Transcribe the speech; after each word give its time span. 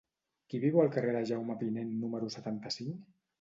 Qui 0.53 0.61
viu 0.63 0.79
al 0.83 0.89
carrer 0.95 1.11
de 1.17 1.21
Jaume 1.33 1.59
Pinent 1.61 1.93
número 2.05 2.31
setanta-cinc? 2.39 3.07